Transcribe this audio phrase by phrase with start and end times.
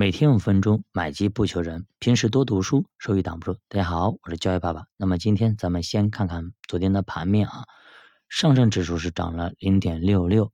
[0.00, 1.84] 每天五分钟，买基不求人。
[1.98, 3.58] 平时多读书，收益挡不住。
[3.68, 4.86] 大家好，我是教育爸爸。
[4.96, 7.64] 那么今天咱们先看看昨天的盘面啊。
[8.26, 10.52] 上证指数是涨了零点六六，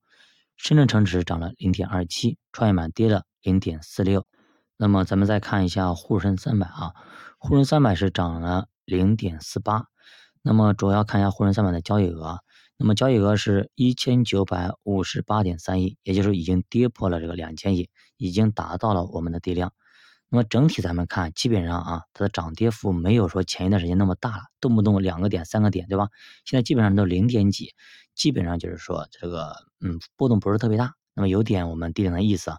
[0.56, 4.26] 深圳成指涨了零点二七，创业板跌了零点四六。
[4.76, 6.94] 那么咱们再看一下沪深三百啊，
[7.38, 9.84] 沪深三百是涨了零点四八。
[10.42, 12.40] 那么主要看一下沪深三百的交易额，
[12.78, 17.88] 那么交易额是一千九百五十八点三亿，也就是已经跌破了这个两千亿。
[18.18, 19.74] 已经达到了我们的地量，
[20.30, 26.08] 那么整体咱们看，基本上啊，它的涨跌幅没有说前一段时间那么大了，动不动两个点、三个点，对吧？
[26.46, 27.74] 现在基本上都零点几，
[28.14, 30.94] 基本上就是说这个嗯波动不是特别大。
[31.12, 32.56] 那么有点我们地量的意思啊，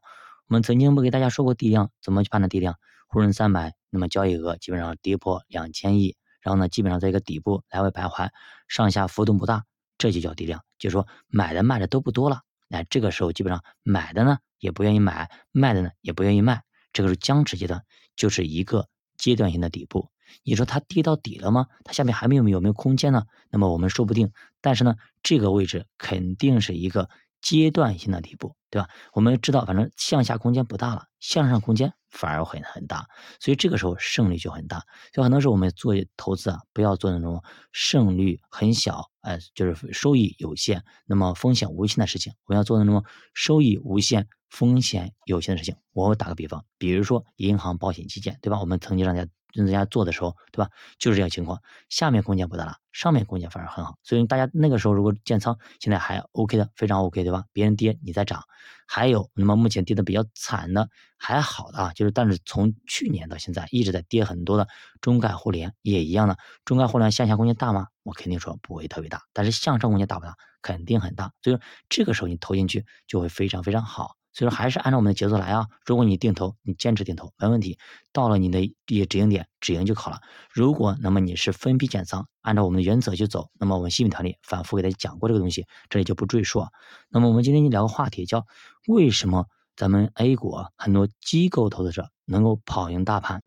[0.48, 2.76] 我们曾经不给大家说过地量怎么去判断地量？
[3.08, 8.30] 沪深三百，那么交易额基本上跌破两千亿，然后呢，基本上在一个底部来回徘徊，
[8.68, 9.64] 上下浮动不大，
[9.98, 12.42] 这就叫地量，就是说买的卖的都不多了。
[12.68, 17.84] 那这个时候基本上买的呢也不愿意买，卖的呢也不愿意卖，这个是僵持阶段，
[18.16, 18.88] 就是一个
[19.18, 20.10] 阶段性的底部。
[20.44, 21.68] 你说它跌到底了吗？
[21.86, 23.23] 它下面还没有有没有空间呢？
[23.50, 27.09] 那么我们说不定，但是呢这个位置肯定是一个
[27.42, 28.90] 阶段性的底部，对吧？
[29.14, 33.08] 我们知道，反正向下空间不大了，向上空间反而很很大，
[33.40, 34.84] 所以这个时候胜率就很大。
[35.14, 39.06] 就很多时候我们做投资啊，不要做那种胜率很小。
[39.22, 45.76] 哎，就是收益有限，那么风险无限的事情，我们要做那种收益无限、风险有限的事情。
[45.94, 48.60] 我打个比方，比如说银行、保险、基建，对吧？
[48.60, 49.32] 我们曾经让大家。
[49.66, 50.69] 人家做的时候，对吧？
[51.00, 53.97] 就是这样情况，下面空间不大了，上面空间反而很好。
[54.03, 57.45] 所以大家那个时候如果建仓，现在还 OK 的，非常 OK，对吧？
[57.53, 58.44] 别人跌你再涨，
[58.88, 64.67] 还有那么目前跌的比较惨的还好的啊，就是但是从去年到现在一直在跌很多的
[65.02, 67.88] 中概互联也一样的，中概互联向下空间大吗？
[68.03, 70.35] 我肯定说不会特别大，但是向上空间大不大？
[70.61, 71.31] 肯定很大。
[71.41, 74.16] 所以说这个时候你投进去就会非常非常好。
[74.38, 75.66] 所以说还是按照我们的节奏来啊！
[75.84, 77.80] 如果你定投，你坚持定投没问题，
[78.14, 80.22] 到了你的一止盈点，止盈就好了。
[80.52, 86.68] 如果那么你是分批减仓，按照我们的原则去走，那么我们新品团里反复给大家讲过这个东西，这里就不赘述。
[87.09, 88.46] 那么我们今天就聊个话题，叫
[88.86, 93.42] 为什么咱们 A 股啊很多机构投资者能够跑赢大盘？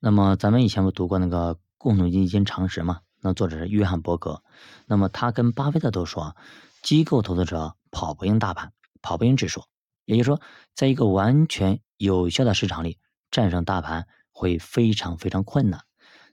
[0.00, 2.98] 那么咱们以前不读过那个共同基金常识嘛？
[3.20, 4.42] 那作者是约翰伯格，
[4.86, 6.34] 那么他跟巴菲特都说，
[6.82, 9.62] 机构投资者跑不赢大盘，跑不赢指数。
[10.12, 10.40] 也就是说，
[10.74, 12.98] 在一个完全有效的市场里，
[13.30, 15.82] 战胜大盘会非常非常困难。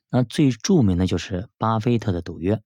[0.10, 2.62] 那最著名的就是巴菲特的赌约。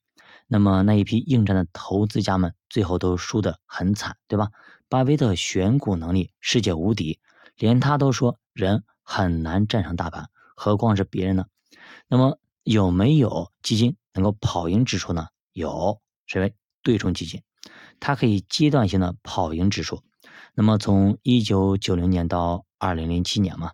[0.47, 4.49] 那么那一批应战的投资家们，最后都输得很惨，对吧？
[4.89, 7.19] 巴菲特选股能力世界无敌，
[7.55, 11.45] 连他都说人很难战胜大盘，何况是别人呢？
[12.07, 15.27] 那么有没有基金能够跑赢指数呢？
[15.53, 17.41] 有，是为对冲基金，
[17.99, 20.03] 它可以阶段性的跑赢指数。
[20.55, 23.71] 那么从一九九零年到二零零七年嘛，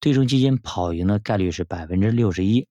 [0.00, 2.66] 对冲基金跑赢的概率是百分之六十一，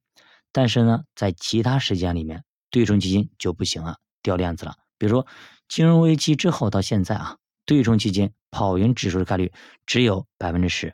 [0.51, 4.75] 但是呢，在其他时间里面，对冲基金就不行了，掉链子了。
[4.97, 5.25] 比如说
[5.69, 9.53] 金融危机之后到现在啊，对冲基金跑赢指数的概率
[9.85, 10.93] 只有百分之十，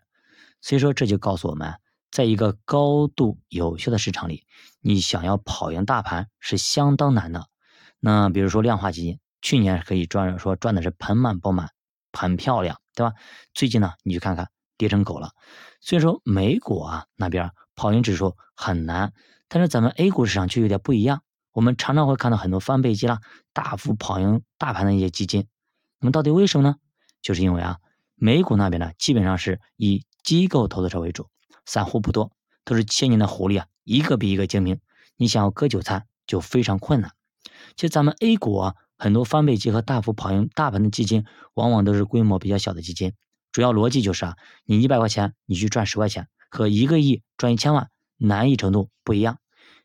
[0.62, 1.74] 所以说这就告诉我们，
[2.12, 4.46] 在一个高度有效的市场里，
[4.82, 7.48] 你想要跑赢大盘是相当难的。
[8.00, 11.70] 那比如说量化基金，去年可以赚说赚的是盆满钵满。
[12.14, 13.14] 很漂亮，对吧？
[13.54, 15.32] 最近呢，你去看看，跌成狗了。
[15.80, 19.14] 所以说美股啊那边跑赢指数很难，
[19.48, 21.24] 但是咱们 A 股市场却有点不一样。
[21.52, 23.20] 我们常常会看到很多翻倍机啦，
[23.54, 25.48] 大幅跑赢大盘的一些基金。
[26.00, 26.76] 那么到底为什么呢？
[27.22, 27.78] 就是因为啊，
[28.16, 31.28] 美股那边呢，基本上是以机构投资者为主，
[31.66, 32.32] 散户不多，
[32.64, 34.80] 都是千年的狐狸啊，一个比一个精明。
[35.18, 37.12] 你想要割韭菜就非常困难。
[37.76, 38.76] 其实咱们 A 股啊。
[39.02, 41.26] 很多翻倍机和大幅跑赢大盘的基金，
[41.56, 43.14] 往往都是规模比较小的基金。
[43.52, 49.40] 主要逻辑就是啊，你一百块钱你去赚十块钱，和一个亿赚一千万，难易程度不一样。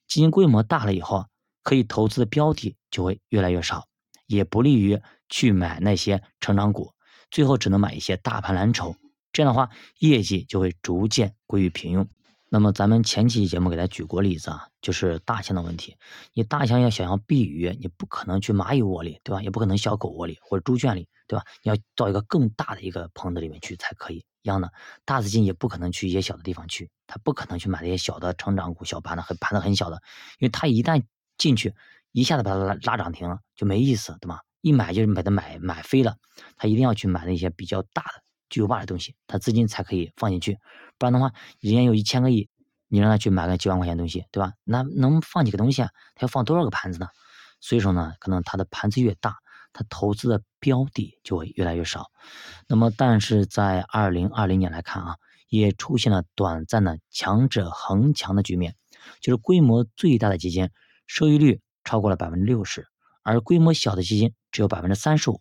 [0.06, 1.24] 基金规模大了以后，
[1.62, 3.86] 可以投资的标的就会越来越少，
[4.26, 5.00] 也不利于
[5.30, 6.92] 去买那些成长股，
[7.30, 8.96] 最后只能买一些大盘蓝筹。
[9.32, 12.06] 这样的话，业绩就会逐渐归于平庸。
[12.48, 15.96] 那么咱们前期节目给大家举过例子啊，就是大象的问题。
[16.32, 19.42] 你大象要想要避雨，你不可能去蚂蚁窝里，对吧？
[19.42, 21.44] 也不可能小狗窝里或者猪圈里，对吧？
[21.62, 24.24] 你要到一个更大的一个棚子里面去才可以。
[24.42, 24.72] 一样的，
[25.04, 30.00] 大资金也不可能去一些小的地方去，他不可能去买那些小的成长股、小盘的、很盘子很小的，
[30.38, 31.02] 因为他一旦
[31.36, 31.74] 进去，
[32.12, 34.38] 一下子把它拉拉涨停了就没意思，对吗？
[34.60, 36.16] 一买就是把它买买飞了，
[36.56, 38.22] 他一定要去买那些比较大的。
[38.48, 40.58] 巨无霸的东西，他资金才可以放进去，
[40.98, 42.48] 不然的话，人家有一千个亿，
[42.88, 44.52] 你让他去买个几万块钱东西，对吧？
[44.64, 45.90] 那能放几个东西啊？
[46.14, 47.08] 他要放多少个盘子呢？
[47.60, 49.36] 所以说呢，可能他的盘子越大，
[49.72, 52.10] 他投资的标的就会越来越少。
[52.68, 55.16] 那么，但是在二零二零年来看啊，
[55.48, 58.76] 也出现了短暂的强者恒强的局面，
[59.20, 60.70] 就是规模最大的基金
[61.06, 62.86] 收益率超过了百分之六十，
[63.22, 65.40] 而规模小的基金只有百分之三十五。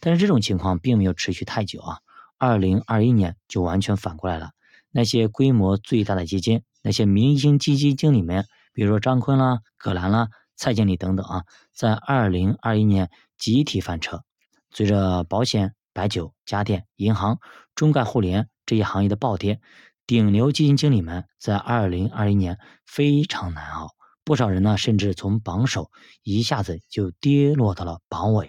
[0.00, 1.98] 但是这种情况并没有持续太久啊，
[2.38, 4.50] 二零二一年就完全反过来了。
[4.90, 11.44] 那些规模最大的基金，那些明星基金经理们，比如说张坤啦、葛兰啦、蔡经理等等啊，
[11.74, 14.22] 在二零二一年集体翻车。
[14.70, 17.38] 随着保险、白酒、家电、银行、
[17.74, 19.60] 中概互联这些行业的暴跌，
[20.06, 23.88] 顶流基金经理们在二零二一年非常难熬。
[24.24, 25.90] 不少人呢，甚至从榜首
[26.22, 28.46] 一下子就跌落到了榜尾。